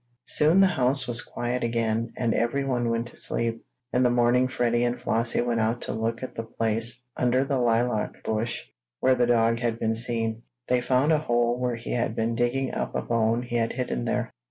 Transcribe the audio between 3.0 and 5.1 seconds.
to sleep. In the morning Freddie and